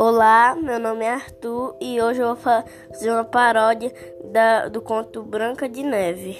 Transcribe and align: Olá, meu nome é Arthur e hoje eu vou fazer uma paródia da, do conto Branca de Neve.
Olá, 0.00 0.54
meu 0.54 0.78
nome 0.78 1.04
é 1.04 1.10
Arthur 1.10 1.76
e 1.80 2.00
hoje 2.00 2.20
eu 2.20 2.28
vou 2.28 2.36
fazer 2.36 3.10
uma 3.10 3.24
paródia 3.24 3.92
da, 4.30 4.68
do 4.68 4.80
conto 4.80 5.24
Branca 5.24 5.68
de 5.68 5.82
Neve. 5.82 6.38